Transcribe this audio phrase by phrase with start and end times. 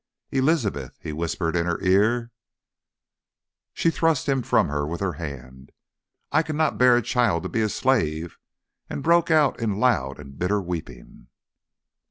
[0.31, 2.31] "Elizabeth," he whispered in her ear.
[3.71, 5.71] She thrust him from her with her hand.
[6.31, 8.39] "I cannot bear a child to be a slave!"
[8.89, 11.27] and broke out into loud and bitter weeping.